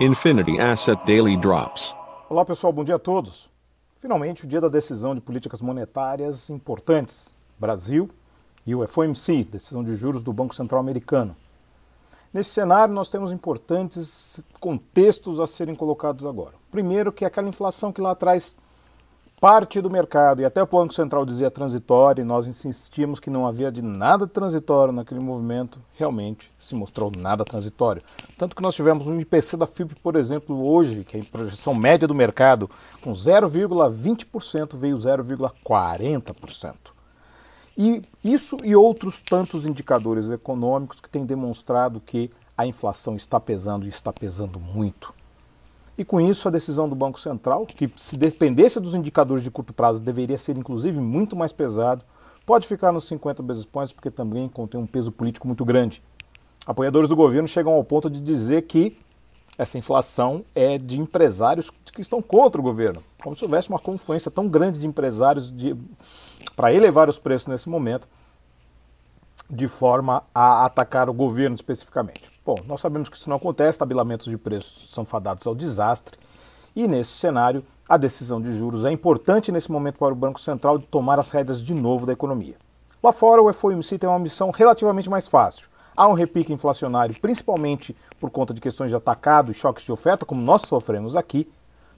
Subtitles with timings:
[0.00, 1.94] Infinity Asset Daily Drops.
[2.28, 3.48] Olá pessoal, bom dia a todos.
[4.00, 7.36] Finalmente o dia da decisão de políticas monetárias importantes.
[7.56, 8.10] Brasil
[8.66, 11.36] e o FOMC, decisão de juros do Banco Central Americano.
[12.32, 16.54] Nesse cenário, nós temos importantes contextos a serem colocados agora.
[16.72, 18.56] Primeiro, que é aquela inflação que lá atrás
[19.40, 23.46] parte do mercado, e até o Banco Central dizia transitório, e nós insistimos que não
[23.46, 28.02] havia de nada transitório naquele movimento, realmente se mostrou nada transitório.
[28.38, 31.74] Tanto que nós tivemos um IPC da FIP, por exemplo, hoje, que é a projeção
[31.74, 32.70] média do mercado,
[33.02, 36.74] com 0,20% veio 0,40%.
[37.76, 43.84] E isso e outros tantos indicadores econômicos que têm demonstrado que a inflação está pesando
[43.84, 45.12] e está pesando muito.
[45.96, 49.72] E com isso, a decisão do Banco Central, que se dependesse dos indicadores de curto
[49.72, 52.04] prazo deveria ser inclusive muito mais pesado,
[52.44, 56.02] pode ficar nos 50 basis points porque também contém um peso político muito grande.
[56.66, 58.96] Apoiadores do governo chegam ao ponto de dizer que
[59.56, 64.30] essa inflação é de empresários que estão contra o governo, como se houvesse uma confluência
[64.30, 65.52] tão grande de empresários
[66.56, 68.08] para elevar os preços nesse momento,
[69.54, 72.32] de forma a atacar o governo especificamente.
[72.44, 76.18] Bom, nós sabemos que isso não acontece, tabelamentos de preços são fadados ao desastre,
[76.74, 80.78] e nesse cenário, a decisão de juros é importante nesse momento para o Banco Central
[80.78, 82.56] de tomar as rédeas de novo da economia.
[83.02, 85.68] Lá fora, o FOMC tem uma missão relativamente mais fácil.
[85.96, 90.26] Há um repique inflacionário, principalmente por conta de questões de atacado e choques de oferta,
[90.26, 91.48] como nós sofremos aqui,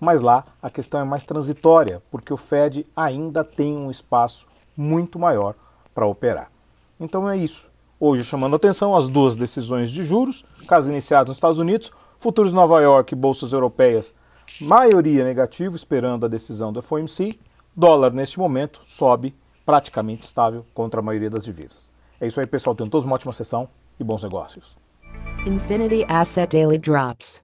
[0.00, 5.18] mas lá a questão é mais transitória, porque o Fed ainda tem um espaço muito
[5.18, 5.54] maior
[5.94, 6.51] para operar.
[7.02, 7.70] Então é isso.
[7.98, 12.80] Hoje chamando atenção as duas decisões de juros, caso iniciadas nos Estados Unidos, futuros Nova
[12.80, 14.14] York e bolsas europeias,
[14.60, 17.38] maioria negativo, esperando a decisão do FOMC.
[17.74, 19.34] Dólar, neste momento, sobe
[19.66, 21.90] praticamente estável contra a maioria das divisas.
[22.20, 22.76] É isso aí, pessoal.
[22.76, 24.76] Tenham todos uma ótima sessão e bons negócios.
[25.46, 27.40] Infinity Asset Daily Drops.